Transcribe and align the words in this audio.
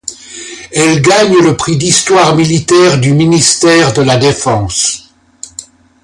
Elle 0.73 0.99
gagne 0.99 1.37
le 1.43 1.55
Prix 1.55 1.77
d’histoire 1.77 2.35
militaire 2.35 2.99
du 2.99 3.13
ministère 3.13 3.93
de 3.93 4.01
la 4.01 4.17
Défense. 4.17 5.13